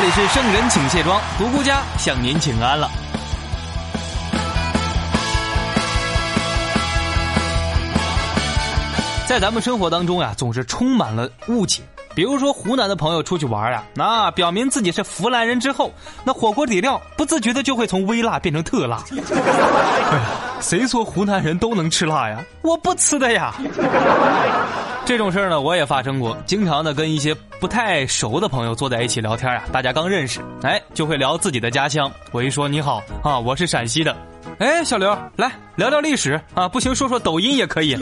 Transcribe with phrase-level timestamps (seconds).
[0.00, 2.88] 这里是圣人请卸妆，独孤家向您请安了。
[9.26, 11.82] 在咱们生活当中呀，总是充满了误解。
[12.14, 15.92] 比如说，湖南的朋友出去玩呀，那表明自己是湖南人之后，
[16.24, 19.02] 那火锅底料不自觉的就会从微辣变成特辣。
[19.12, 20.24] 哎呀，
[20.62, 22.42] 谁说湖南人都能吃辣呀？
[22.62, 23.54] 我不吃的呀。
[25.10, 26.38] 这种事儿呢，我也发生过。
[26.46, 32.08] 经常的跟一些不太熟的朋友坐在一起聊天啊，大家刚认识，哎，就会聊自己的家乡。
[32.30, 34.16] 我一说你好啊，我是陕西的。
[34.60, 37.98] 哎，小刘，来聊聊历史啊，不行说说抖音也可以。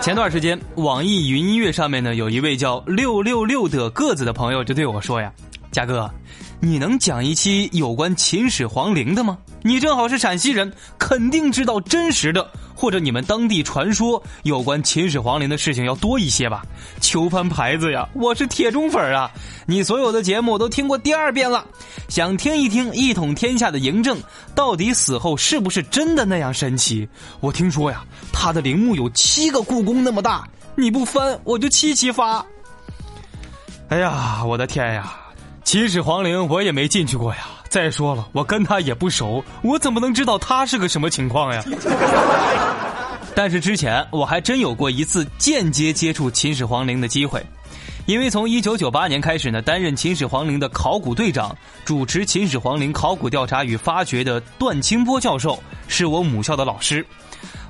[0.00, 5.32] 前段时间，网易云音乐上面呢，有一位叫六六六的个子的朋友就对我说呀
[5.72, 6.08] ：“嘉哥，
[6.60, 9.38] 你能讲一期有关秦始皇陵的吗？
[9.62, 16.62] 你正好是陕西人，肯定知道真实的，或者你们当地传说有关秦始皇陵的事情要多一些吧？
[17.00, 18.06] 求翻牌子呀！
[18.12, 19.30] 我是铁中粉啊！
[19.64, 21.64] 你所有的节目我都听过第二遍了，
[22.06, 24.20] 想听一听一统天下的嬴政
[24.54, 27.08] 到底死后是不是真的那样神奇？
[27.40, 32.44] 我听说呀，他的陵墓有七个故宫那么大，你不翻我就七七发。
[33.88, 35.16] 哎呀，我的天呀！
[35.64, 37.46] 秦始皇陵我也没进去过呀。
[37.68, 41.64] 再说了，我跟他也不熟，我怎么能知道他是个什么情况呀？
[43.34, 47.42] 但是之前我还真有过一次间接接触秦始皇陵的机会，
[48.04, 55.58] 因为从一九九八年开始呢，担任秦始皇陵的考古队长，主持秦始皇陵考古调查与发掘的段清波教授
[55.88, 57.06] 是我母校的老师。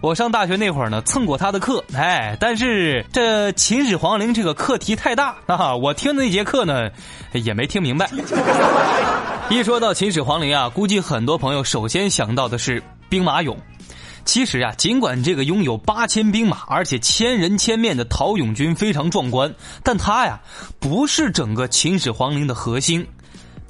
[0.03, 6.91] 我上大学那会儿呢，蹭过他的课，哎，但是这秦始皇陵这个课题太大啊，我听的那节课呢，
[7.33, 8.11] 也没听明白。
[9.49, 13.57] 一说到秦始皇陵啊，估计很多朋友首先想到的是兵马俑。
[14.25, 20.41] 其实啊，尽管这个拥有八千兵马，而且千人千面的陶俑军非常壮观，但它呀，
[20.81, 23.07] 不是整个秦始皇陵的核心。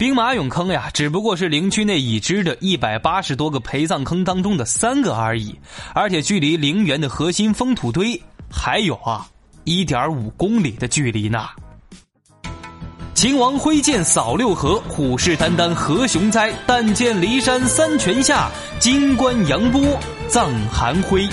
[0.03, 5.57] 兵马俑坑呀，只不过是陵区内已知的一百八十多个陪葬坑当中的三个而已，
[5.95, 8.21] 而且距离陵园的核心封土堆
[8.51, 9.25] 还有啊
[9.63, 11.45] 一点五公里的距离呢。
[13.15, 16.53] 秦王挥剑扫六合，虎视眈眈何雄哉？
[16.67, 19.81] 但见骊山三泉下，金冠扬波
[20.27, 21.29] 葬寒晖。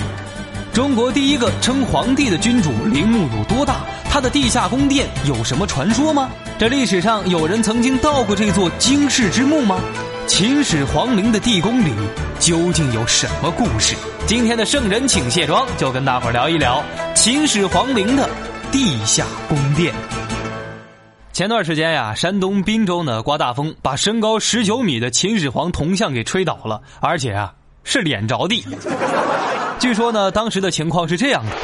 [0.72, 3.80] 中国第一个称皇帝的君主陵墓有多大？
[4.08, 6.30] 他的地下宫殿有什么传说吗？
[6.60, 9.80] 这历史上有人曾经到过这座惊世之墓吗？
[10.28, 11.92] 秦始皇陵的地宫里
[12.38, 13.96] 究竟有什么故事？
[14.26, 18.30] 今天的圣人请卸妆，就跟大伙儿聊一聊秦始皇陵的
[18.70, 19.92] 地下宫殿。
[21.32, 28.64] 前段时间呀，山东滨州呢刮大风，把身高十九米的秦始皇铜像给吹倒了，而且啊是脸着地。
[29.80, 31.56] 据说呢，当时的情况是这样的。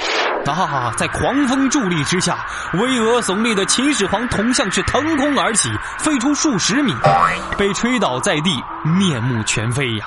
[0.52, 0.94] 啊！
[0.96, 5.68] 在狂风助力之下，巍峨耸立的秦始皇铜像是腾空而起，
[5.98, 6.94] 飞出数十米，
[7.58, 10.06] 被吹倒在地，面目全非呀！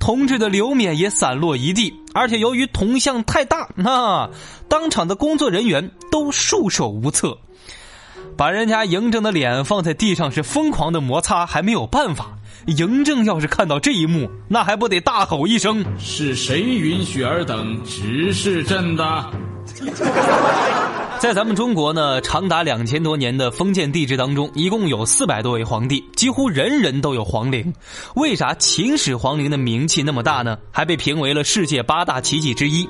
[0.00, 4.28] 铜制的刘冕也散落一地，而且由于铜像太大，那
[4.68, 7.38] 当场的工作人员都束手无策，
[8.36, 12.26] 把人家嬴政的脸放在地上是疯狂的摩擦，还没有办法。
[12.68, 19.24] 嬴政要是看到这一幕，那还不得大吼一声：“是谁允许尔等直视朕的？”
[21.18, 27.72] 在咱们中国呢，长达两千多年的封建帝制当中，一共有四百多位皇帝，几乎人人都有皇陵。
[28.14, 30.58] 为啥秦始皇陵的名气那么大呢？
[30.70, 32.88] 还被评为了世界八大奇迹之一。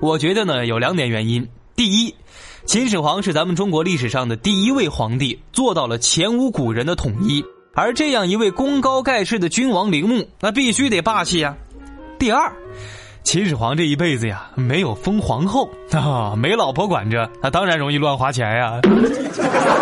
[0.00, 1.48] 我觉得呢，有两点原因。
[1.74, 2.14] 第一，
[2.66, 7.42] 秦始皇是咱们中国历史上的第一位皇帝，做到了前无古人的统一。
[7.76, 11.54] 而这样一位功高盖世的君王陵墓，那必须得霸气呀。
[12.18, 12.50] 第二。
[13.22, 18.80] 秦始皇这一辈子呀，没有封皇后 啊，没老婆管着，那当然容易乱花钱呀。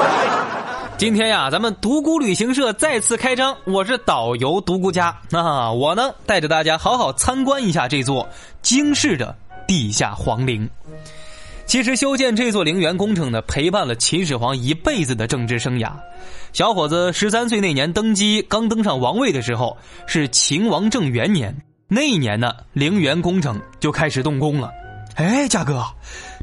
[0.99, 8.29] 今天呀，咱们独孤旅行社再次开张，我是导游独孤家 啊，我呢带着大家好好参观一下这座
[8.61, 9.37] 惊世的
[9.69, 10.69] 地下皇陵。
[11.66, 15.90] 其实修建这座陵园工程呢，陪伴了秦始皇一辈子的政治生涯。
[16.52, 19.76] 小伙子十三岁那年登基，刚登上王位的时候
[20.06, 21.56] 是秦王政元年。
[21.88, 24.70] 那一年呢，陵园工程就开始动工了。
[25.16, 25.84] 哎，嘉哥，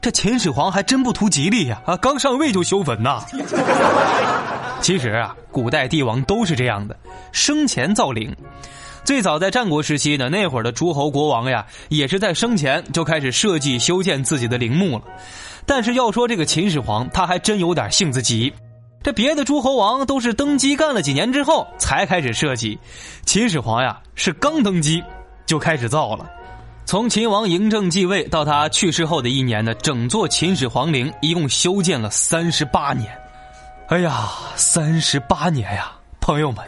[0.01, 1.81] 这秦始皇还真不图吉利呀！
[1.85, 3.23] 啊，刚上位就修坟呐。
[4.81, 6.97] 其实啊，古代帝王都是这样的，
[7.31, 8.35] 生前造陵。
[9.11, 15.03] 最早在战国时期呢，那会儿的诸侯国王呀，也是在生前就开始设计修建自己的陵墓了。
[15.65, 18.53] 但是要说这个秦始皇，他还真有点性子急。
[19.03, 22.79] 这别的诸侯王都是登基干了几年之后才开始设计，
[23.25, 25.03] 秦始皇呀是刚登基
[25.45, 26.25] 就开始造了。
[26.85, 33.11] 从秦王嬴政继位到他去世后的一年呢，整座秦始皇陵一共修建了三十八年。
[33.89, 35.91] 哎呀，三十八年呀，
[36.21, 36.65] 朋友们，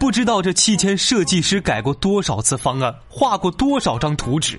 [0.00, 4.58] 不知道这七千设计师改过多少次方案，画过多少张图纸。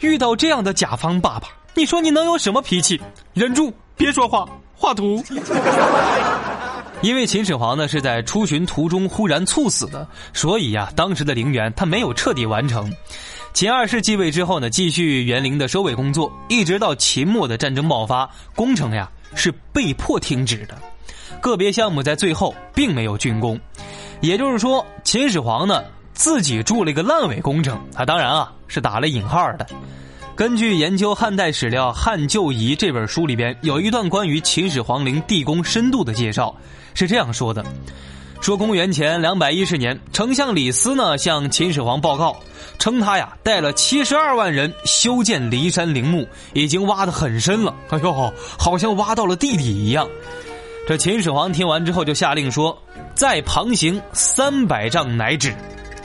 [0.00, 3.00] 遇到这样的甲方爸爸，你说你能有什么脾气？
[3.32, 4.46] 忍住，别说话，
[4.76, 5.24] 画图。
[7.00, 12.92] 因为秦始皇呢是在出巡途中忽然猝死的，所以呀，当时的陵园他没有彻底完成。
[13.54, 20.76] 秦二世继位之后呢，继续园林的收尾工作，一直到秦末的战争爆发，工程呀是被迫停止的。
[21.40, 23.58] 个别项目在最后并没有竣工，
[24.20, 25.82] 也就是说，秦始皇呢
[26.12, 27.78] 自己筑了一个烂尾工程。
[27.94, 29.66] 他当然啊是打了引号的。
[30.36, 36.54] 根据研究汉代史料《汉旧遗》这本书里边有一段关于秦始皇陵地宫深度的介绍，
[36.94, 37.64] 是这样说的。
[38.40, 42.36] 说公元前两百一十年，丞相李斯呢向秦始皇报告，
[42.78, 47.74] 称他呀带了七十二万人修建骊山陵墓，已经挖得很深了。
[47.88, 50.06] 哎呦，好像挖到了地底一样。
[50.86, 52.76] 这秦始皇听完之后就下令说
[53.16, 55.54] ：“再旁行三百丈乃止。”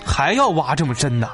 [0.06, 1.30] 还要挖这么深呢？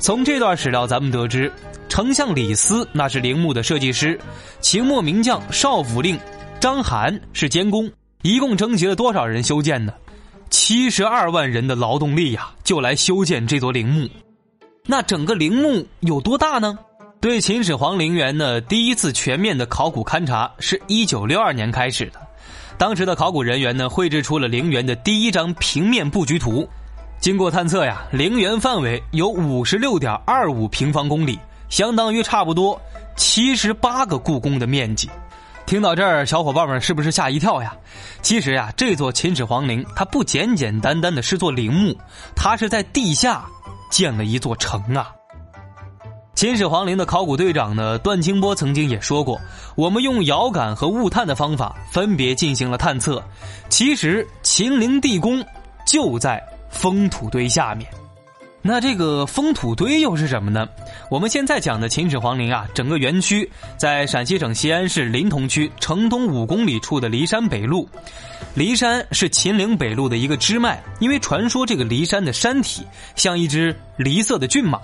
[0.00, 1.50] 从这段史料咱们得知，
[1.88, 4.18] 丞相李斯那是陵墓的设计师，
[4.60, 6.18] 秦末名将少府令
[6.58, 7.88] 章邯是监工。
[8.22, 9.92] 一共征集了多少人修建呢？
[10.50, 14.08] 七十二万人的劳动力呀，就来修建这座陵墓。
[14.86, 16.76] 那整个陵墓有多大呢？
[17.20, 22.20] 对秦始皇陵园的第一次全面的考古勘察是一九六二年开始的。
[22.80, 26.66] 当时的考古人员呢，绘制出了陵园的第一张平面布局图。
[27.18, 31.38] 经过探测呀，陵园范围有五十六点二五平方公里，
[31.68, 32.80] 相当于差不多
[33.18, 35.10] 七十八个故宫的面积。
[35.66, 37.76] 听到这儿，小伙伴们是不是吓一跳呀？
[38.22, 41.94] 其实呀，这座秦始皇陵它不简简单单的是座陵墓，
[42.34, 43.44] 它是在地下
[43.90, 45.12] 建了一座城啊。
[46.40, 49.38] 秦始皇陵的考古队长呢，段清波曾经也说过，
[49.74, 53.22] 我们用遥感和物探的方法分别进行了探测，
[53.68, 55.44] 其实秦陵地宫
[55.84, 57.86] 就在封土堆下面。
[58.62, 60.68] 那这个封土堆又是什么呢？
[61.10, 67.86] 我们现在讲的秦始皇陵啊，整个园区在陕西省西安市临潼区城东五公里处的骊山北麓。
[68.54, 72.84] 骊山是秦岭北路的一个支脉，因为传说这个骊山的山体
[73.16, 74.78] 像一只梨色的骏马，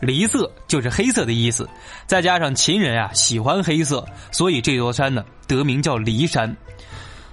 [0.00, 1.66] 梨色就是黑色的意思。
[2.06, 6.54] 再加上秦人啊喜欢黑色，所以这座山呢得名叫骊山。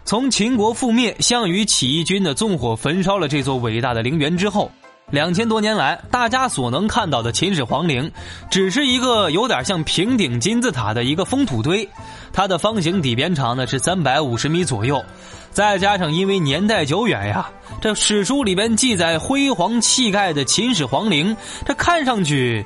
[0.05, 4.71] 从秦国覆灭，项羽起义军的纵火焚烧了这座伟大的陵园之后。
[5.11, 8.09] 两千多年来，大家所能看到的秦始皇陵，
[8.49, 11.87] 只是一个有点像平顶金字塔的一个封土堆。
[12.31, 15.03] 它的方形底边长呢是三百五十米左右，
[15.51, 17.49] 再加上因为年代久远呀，
[17.81, 21.35] 这史书里边记载辉煌气概的秦始皇陵，
[21.65, 22.65] 这看上去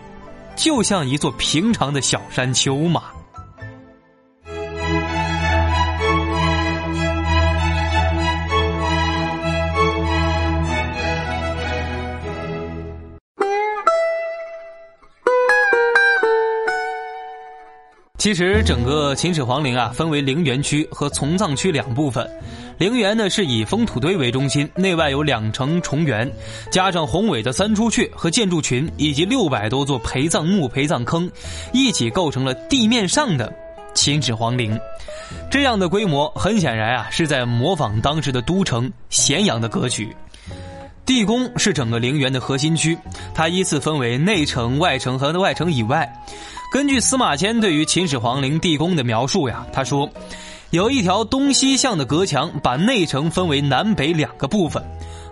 [0.55, 3.05] 就像一座平常的小山丘嘛。
[18.25, 22.27] 其实整个秦始皇陵啊，分为陵园区和从葬区两部分。
[22.79, 26.27] 陵园呢是以封土堆为中心，内外有两层重圆，
[26.71, 31.29] 加上宏伟的三出阙和建筑群，以及六百多座陪葬墓、陪葬坑，
[31.71, 33.53] 一起构成了地面上的
[33.93, 34.75] 秦始皇陵。
[35.51, 40.09] 这样的规模，很显然啊，是在模仿当时的都城咸阳的格局。
[41.05, 42.97] 地宫是整个陵园的核心区，
[43.35, 46.11] 它依次分为内城、外城和外城以外。
[46.75, 50.09] 根据司马迁对于秦始皇陵地宫的描述呀，他说，
[50.71, 54.83] 有一条东西向的隔墙，把内城分为南北两个部分。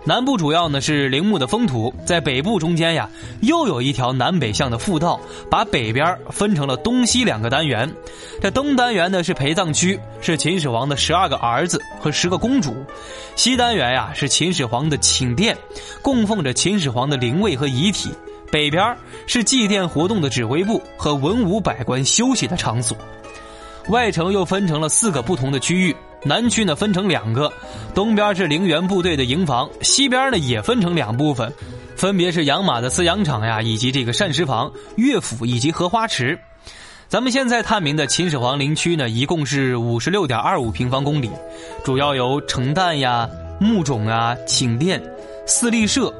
[0.06, 3.10] 南部主要呢是陵墓的封土，在北部中间呀，
[3.42, 5.20] 又有一条南北向的复道，
[5.50, 7.92] 把北边分成了东西两个单元。
[8.40, 12.70] 这东单元呢是陪葬区，是秦始皇的十二个儿子和十个公主；
[13.36, 15.54] 西单元呀是秦始皇的寝殿，
[16.00, 18.10] 供奉着秦始皇的灵位和遗体。
[18.54, 18.96] 北边
[19.26, 22.96] 是祭奠活动的指挥部和文武百官休息的场所，
[23.88, 25.96] 外城又分成了四个不同的区域。
[26.22, 27.52] 南区呢分成两个，
[27.96, 31.52] 东边是陵园部队的营房，西边呢也分成两部分，
[31.96, 36.38] 分别是养马的饲养场呀，以及这个膳食房、乐府以及荷花池。
[37.08, 41.28] 咱们现在探明的秦始皇陵区呢，一共是五十六点二五平方公里，
[41.84, 45.02] 主要由城旦呀、墓冢啊、寝殿、
[45.44, 46.14] 四立社、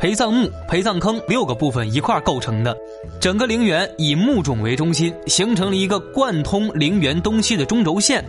[0.00, 2.74] 陪葬墓、陪葬坑六个部分一块构成的。
[3.20, 8.24] 整个陵园以墓冢为中心，形成了一个贯通陵园东西的中轴线。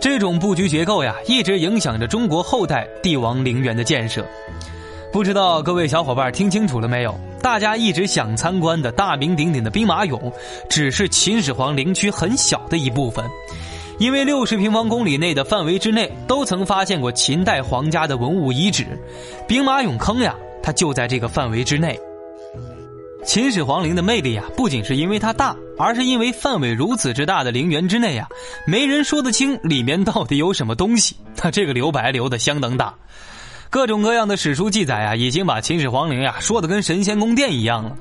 [0.00, 4.26] 这种布局结构呀，一直影响着中国后代帝王陵园的建设。
[5.12, 7.14] 不知道各位小伙伴听清楚了没有？
[7.42, 10.32] 大家一直想参观的大名鼎鼎的兵马俑，
[10.70, 13.22] 只是秦始皇陵区很小的一部分。
[13.98, 18.98] 因为六十平方公里内的范围之内，都曾发现过秦代皇家的文物遗址，
[19.46, 21.98] 兵马俑坑呀，它就在这个范围之内。
[23.24, 28.28] 秦始皇陵的魅力啊，不仅是因为它大，而是因为范围如此之大的陵园之内啊，
[28.66, 31.16] 没人说得清里面到底有什么东西。
[31.36, 32.92] 它这个留白留的相当大。
[33.70, 37.96] 各种各样的史书记载啊，已经把秦始皇陵呀说的跟神仙宫殿一样了。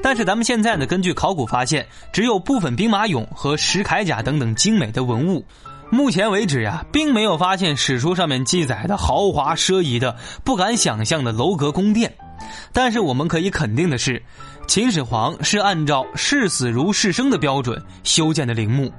[0.00, 5.44] 但是咱们现在呢，根据考古发现，只有部分兵马俑和石铠甲等等精美的文物。
[5.90, 12.12] 目前为止呀，并没有发现史书上面记载的豪华奢仪的、不敢想象的楼阁宫殿。
[12.72, 14.22] 但是我们可以肯定的是，
[14.68, 18.92] 秦始皇是按照视死如视生的标准修建的陵墓，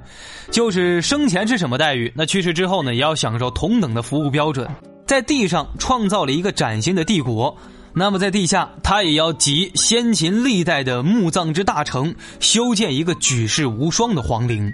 [0.50, 4.68] 就是生前是什么待遇，那去世之后呢，也要享受同等的服务标准。
[5.06, 7.56] 在地上创造了一个崭新的帝国，
[7.94, 14.72] 那么在地下，他也要集先秦历代的墓葬之大成，修建一个举世无双的皇陵。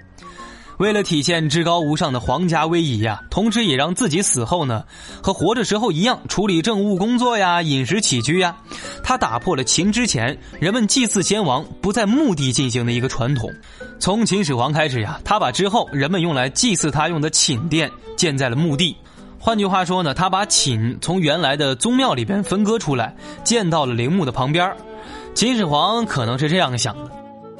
[0.78, 4.85] 为了体现至高无上的皇家威仪呀，同时也让自己死后呢，
[5.20, 8.56] 和活着时候一样处理政务工作呀、饮食起居呀，
[9.02, 13.52] 他打破了秦之前人们祭祀先王不在墓地进行的一个传统。
[13.99, 18.97] 从秦始皇开始呀，他把之后人们用来祭祀他用的寝殿建在了墓地。
[19.40, 24.73] 换句话说呢，他把寝从原来的宗庙里边分割出来，建到了陵墓的旁边。
[25.35, 27.11] 秦始皇可能是这样想的：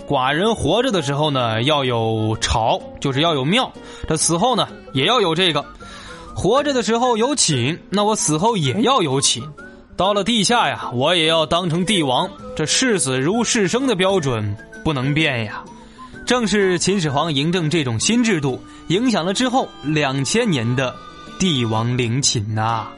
[0.09, 3.71] 寡人活着的时候呢，要有朝，就是要有庙；
[4.09, 5.63] 这死后呢，也要有这个。
[6.35, 9.43] 活着的时候有寝，那我死后也要有寝。
[9.99, 12.31] 到了地下呀，我也要当成帝王。
[12.57, 15.63] 这视死如视生的标准不能变呀。
[16.25, 20.95] 正是秦始皇嬴政这种新制度，影响了之后两千年的。
[21.39, 22.89] 帝王陵寝呐，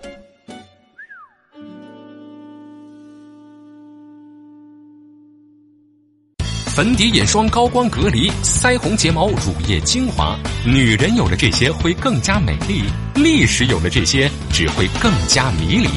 [6.80, 10.34] 粉底眼霜高光隔离，腮红睫毛乳液精华，
[10.64, 12.84] 女人有了这些会更加美丽，
[13.16, 15.90] 历史有了这些只会更加迷离。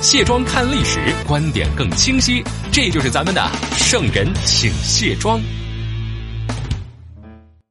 [0.00, 2.42] 卸妆看历史，观点更清晰，
[2.72, 5.38] 这就是咱们的圣人请卸妆。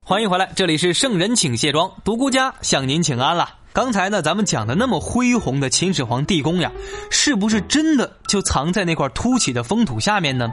[0.05, 3.49] 欢迎回来，这里是圣人请卸妆，独孤家向您请安了。
[3.71, 6.71] 刚才呢，咱们讲的那么恢宏的秦始皇地宫呀，
[7.11, 10.51] 是不是真的就藏在那块凸起的封土下面呢？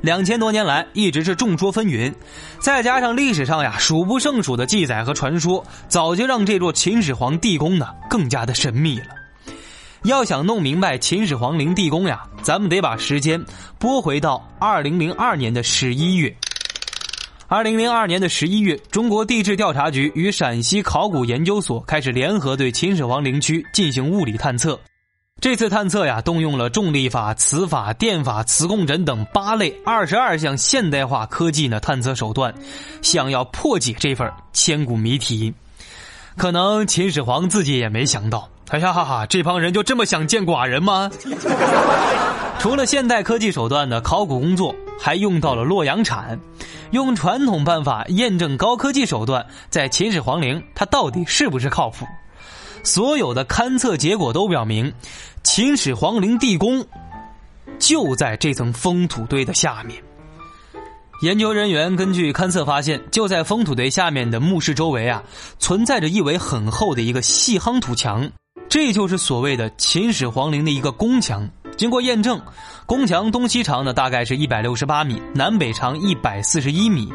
[0.00, 2.14] 两千多年来一直是众说纷纭，
[2.60, 9.06] 再加上历史上呀数不胜数的记载和传说，早就让这座秦始皇地宫呢更加的神秘了。
[10.04, 13.42] 要想弄明白秦始皇陵地宫呀，咱们得把时间
[13.78, 16.34] 拨回到二零零二年的十一月。
[17.46, 24.78] 二零零二年的十一月，中国地质调查局与陕西考古研究所开始联合对秦始皇陵区进行物理探测。
[25.40, 32.54] 这次探测呀，动用了重力法、磁法、电法、磁共振等八类二十二项现代化科技呢探测手段，
[33.02, 35.52] 想要破解这份千古谜题。
[36.38, 41.10] 可能秦始皇自己也没想到，哎呀哈哈，这帮人就这么想见寡人吗？
[42.64, 46.40] 除了现代科技手段的考古工作，还用到了洛阳铲。
[46.92, 52.06] 用传统办法验证高科技手段，在秦始皇陵它到底是不是靠谱？
[52.82, 54.90] 所有的勘测结果都表明，
[55.42, 56.82] 秦始皇陵地宫
[57.78, 60.02] 就在这层封土堆的下面。
[61.20, 65.22] 研究人员根据勘测发现，就在封土堆下面的墓室周围啊，
[65.58, 68.26] 存在着一围很厚的一个细夯土墙，
[68.70, 71.46] 这就是所谓的秦始皇陵的一个宫墙。
[71.76, 72.40] 经过验证，
[72.86, 77.12] 宫墙东西长呢大概是一百六十八米，南北长一百四十一米，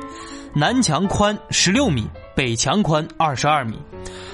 [0.53, 3.77] 南墙宽十六米，北墙宽二十二米。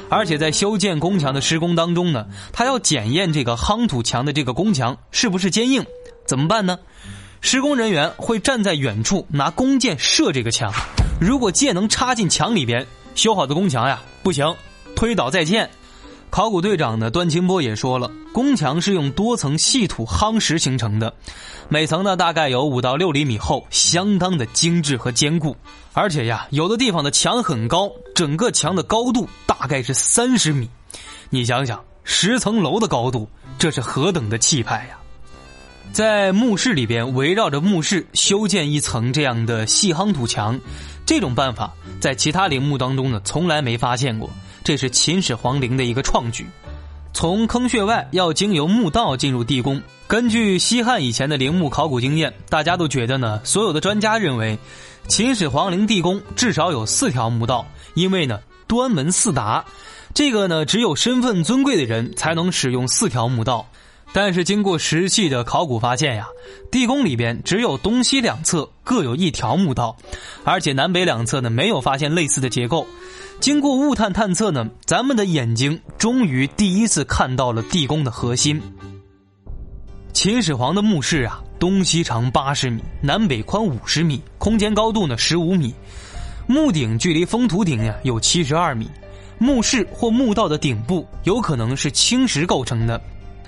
[0.09, 5.83] 而且在修建宫墙的施工当中呢，他要检验这个夯土墙的这个宫墙是不是坚硬，
[6.25, 6.77] 怎么办呢？
[7.41, 10.71] 施工人员会站在远处拿弓箭射这个墙，
[11.19, 14.55] 如果箭能插进墙里边，修好的宫墙呀不行，
[14.95, 15.69] 推倒再建。
[16.35, 21.13] 考古队长呢，段清波也说了，宫墙是用多层细土夯实形成的，
[21.69, 25.55] 每层呢大概有五到六厘米厚，相当的精致和坚固。
[25.93, 30.69] 而且呀，有的地方的墙很高，整个墙的高度大概是三十米。
[31.29, 34.97] 你想想，十层楼的高度，这是何等的气派呀！
[35.93, 40.59] 在墓室里边，围绕着墓室修建一层这样的细夯土墙，
[41.05, 44.29] 这种办法在其他陵墓当中呢从来没发现过，
[44.65, 46.43] 这是秦始皇陵的一个创举。
[47.13, 49.79] 从坑穴外要经由墓道进入地宫。
[50.07, 54.57] 根据西汉以前的陵墓考古经验，大家都觉得呢，所有的专家认为，
[55.07, 59.63] 秦始皇陵地宫至少有四条墓道，因为呢端门四达，
[60.15, 63.67] 这个呢只有身份尊贵的人才能使用四条墓道。
[64.13, 66.25] 但是经过实际的考古发现呀，
[66.71, 69.95] 地宫里边只有东西两侧各有一条墓道，
[70.43, 72.87] 而且南北两侧呢没有发现类似的结构。
[73.39, 78.59] 经过物探探测呢，咱们的眼睛终于第一次看到了地宫的核心。
[80.13, 85.75] 秦始皇的墓室啊，东西长八十米，南北宽五十米，空间高度呢十五米，
[86.47, 88.89] 墓顶距离封土顶呀有七十二米。
[89.37, 92.99] 墓室或墓道的顶部有可能是青石构成的，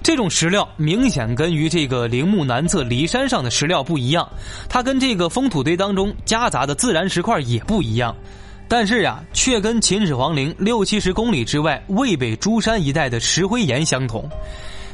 [0.04, 4.30] 这种石料明显跟于这个陵墓南侧骊山上的石料不一样，
[4.70, 8.16] 它跟这个封土堆当中夹杂的自然石块也不一样。
[8.70, 14.30] 但是呀，却跟秦始皇陵六七十公里之外渭北诸山一带的石灰岩相同，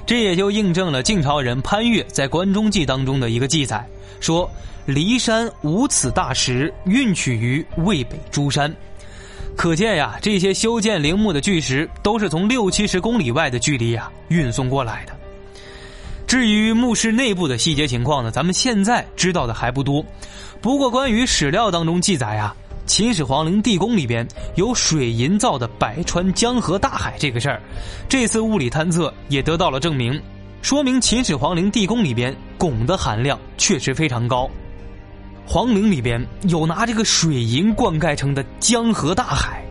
[0.05, 3.83] 这也就印证了晋朝人潘岳在《关中记》当中的一个记载，
[4.19, 4.47] 说
[4.85, 8.71] 骊山无此大石，运取于渭北诸山。
[9.55, 15.13] 可见呀，这些修建陵墓的巨石都是从六七十公里外的距离呀运送过来的。
[16.27, 20.03] 至于墓室内部的细节情况呢，咱们现在知道的还不多。
[20.61, 22.55] 不过，关于史料当中记载啊。
[22.85, 27.61] 秦始皇陵地宫里边有水银造的百川江河大海这个事儿，
[28.09, 30.21] 这次物理探测也得到了证明，
[30.61, 34.49] 说明秦始皇陵地宫里边汞的含量确实非常高。
[35.45, 39.63] 皇陵里边有拿这个水银灌溉成的江河大海，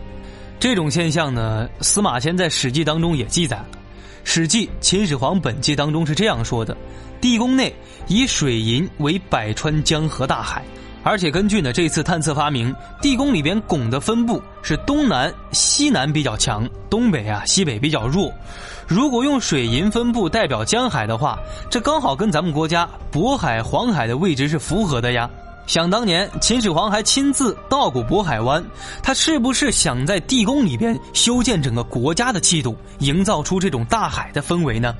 [0.59, 3.67] 这种现象呢，司马迁在《史记》当中也记载了，
[4.23, 6.75] 《史记·秦始皇本纪》当中是这样说的：
[7.21, 7.73] 地宫内
[8.07, 10.63] 以水银为百川江河大海。
[11.03, 18.31] 而且根据呢这次探测发明，地宫里边汞的分布是东南西南比较强，东北啊西北比较弱。
[18.87, 21.37] 如果用水银分布代表江海的话，
[21.69, 25.29] 这刚好跟咱们国家渤海、黄海的位置是符合的呀。
[25.65, 28.63] 想当年秦始皇还亲自到过渤海湾，
[29.01, 34.93] 他是不是想在地宫里边修建整个国家的气度，营造出这种大海的氛围呢？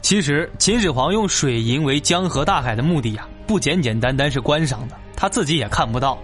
[0.00, 4.96] 其实秦始皇用水银为江河大海的目的呀，不简简单单是观赏的。
[5.20, 6.16] 他自己也看不到，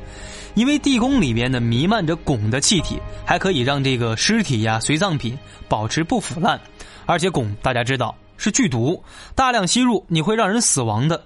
[0.54, 5.36] 因为地宫里边呢弥漫着汞的气体，还可以让这个尸体呀、随葬品
[5.68, 6.60] 保持不腐烂。
[7.06, 9.02] 而且汞大家知道是剧毒，
[9.34, 11.20] 大量吸入你会让人死亡的。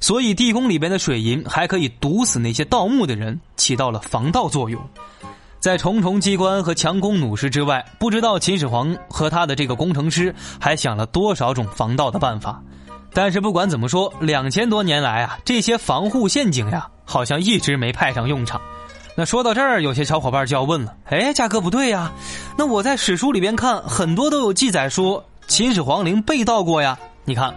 [0.00, 4.82] 所以地宫里边的水银还可以毒死那些盗墓的人，起到了防盗作用。
[5.60, 12.60] 在重重机关和强弓弩师之外，不知道秦始皇和他的这个工程师还想了多少种防盗的办法。
[13.14, 16.88] 但是不管怎么说，两千多年来啊，这些防护陷阱呀。
[17.04, 18.60] 好像一直没派上用场。
[19.14, 22.10] 那说到这儿，有些小伙伴就要问了：哎，嘉哥不对呀，
[22.56, 26.98] 那我在史书里边看，很多都有记载说秦始皇陵被盗过呀。
[27.24, 27.54] 你看，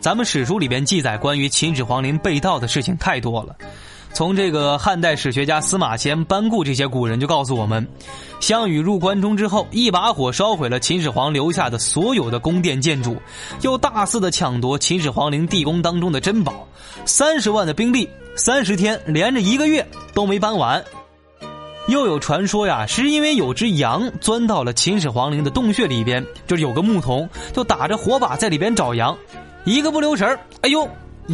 [0.00, 3.54] 咱们史书里边记载关于秦始皇陵被盗的事情太多了。
[4.12, 7.86] 从这个汉代史学家司马迁、班固这些古人就告诉我们，
[8.40, 13.20] 项羽入关中之后，一把火烧毁了秦始皇留下的所有的宫殿建筑，
[13.60, 16.66] 又大肆的抢夺秦始皇陵地宫当中的珍宝，
[17.04, 20.82] 三十万的兵力，三十天连着一个月都没搬完。
[21.88, 29.16] 又有传说呀，是因为有只羊钻到了秦始皇陵的洞穴里边，就是有个牧童就打着火把在里边找羊，
[29.64, 30.88] 一个不留神哎呦！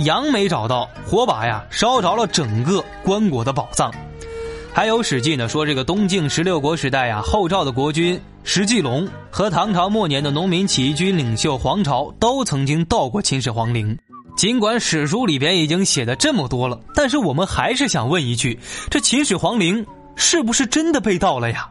[0.04, 3.90] 羊没找到，火把呀烧着了整个棺椁的宝藏。
[4.72, 13.98] 还有《史记》呢说，这个东晋十六国时代呀，后赵的国君石季龙和唐朝末年的农民起义军领袖黄巢都曾经到过秦始皇陵。
[14.37, 18.59] 尽管史书里边已经写的这么多了，但是我们还是想问一句：
[18.90, 21.68] 这秦始皇陵是不是真的被盗了呀？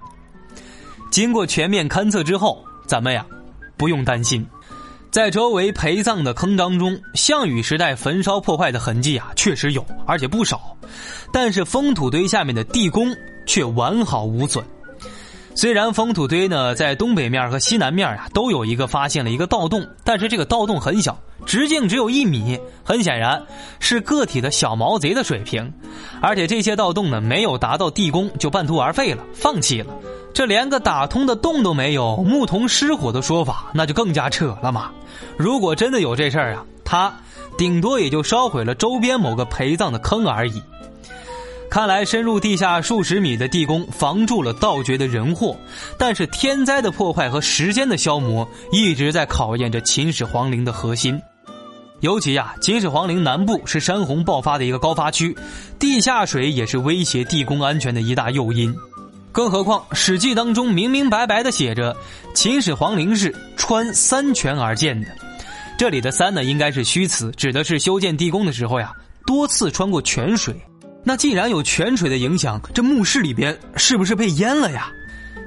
[1.11, 3.23] 经过全面勘测之后，咱们呀
[3.77, 4.45] 不用担心。
[5.11, 10.75] 在周围陪葬的坑当中，项羽时代焚烧破坏的痕迹啊，确实有，而且不少。
[11.31, 14.65] 但是封土堆下面的地宫却完好无损。
[15.55, 23.41] 虽然封土堆呢在东北面和西南面呀都有一个发现了一个盗洞，但是这个盗洞很小，直径只有一米，很显然
[23.79, 25.71] 是个体的小毛贼的水平。
[26.21, 29.93] 而且这些盗洞呢没有达到地宫就半途而废了，放弃了。
[30.33, 34.91] 这连个打通的洞都没有，牧童失火的说法那就更加扯了嘛！
[35.37, 37.13] 如果真的有这事儿啊，他
[37.57, 40.61] 顶多也就烧毁了周边某个陪葬的坑而已。
[41.75, 45.53] 看来深入地下数十米的地宫防住了盗掘的人祸，
[45.99, 51.21] 但是天灾的破坏和时间的消磨一直在考验着秦始皇陵的核心。
[51.99, 55.35] 尤其呀，秦始皇陵南部是山洪爆发的一个高发区，
[55.77, 58.73] 地下水也是威胁地宫安全的一大诱因。
[59.33, 61.93] 更何况《史记》当中明明白白的写着，
[62.33, 65.09] 秦始皇陵是穿三泉而建的。
[65.77, 68.93] 这里的“三”呢，应该是虚词，指的是修建地宫的时候呀，
[69.27, 70.55] 多次穿过泉水。
[71.07, 74.91] 那既然有泉水的影响，这墓室里边是不是被淹了呀？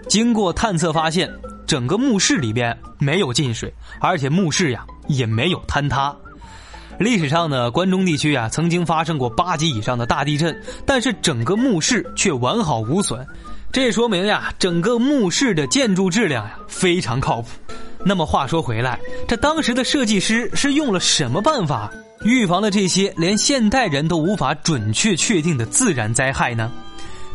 [0.08, 1.28] 经过探测发现，
[1.66, 6.14] 整个墓室里边没有进水，而且墓室呀也没有坍塌。
[6.98, 13.26] 历史上呢，关中地区啊曾经发生过八级以上的大地震，但是整个墓室却完好无损，
[13.72, 17.48] 这说明呀，整个墓室的建筑质量呀非常靠谱。
[18.04, 21.92] 那么话说回来，这当时的设计师是用了什么办法
[22.22, 26.70] 预防了这些连现代人都无法准确确定的自然灾害呢？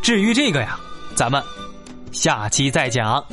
[0.02, 0.78] 至于这个呀，
[1.14, 1.42] 咱们
[2.12, 3.24] 下期再讲。